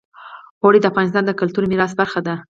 [0.63, 2.35] اوړي د افغانستان د کلتوري میراث برخه ده.